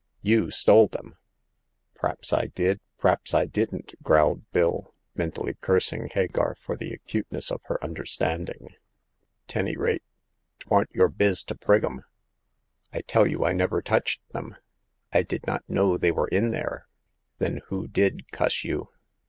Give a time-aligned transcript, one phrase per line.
[0.23, 1.15] You stole them!"
[1.93, 7.77] P'raps I did, p'raps I didn't!" growled Bill, mentally cursing Hagar for the acuteness of her
[7.83, 8.69] understanding.*"
[9.47, 10.01] 'Tany rate,
[10.61, 12.03] 'twarn't your biz to prig 'em!"
[12.91, 14.55] I tell you I never touched them!
[15.13, 16.87] I did not know they were in there!"
[17.21, 18.89] *' Then who did, cuss you